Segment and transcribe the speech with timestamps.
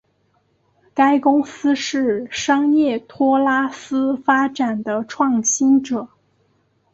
[0.95, 6.07] 该公司是商业托拉斯发展的创新者。